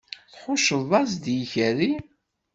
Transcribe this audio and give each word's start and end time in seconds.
Tḥucceḍ-as-d 0.31 1.23
i 1.33 1.35
ikerri? 1.43 1.91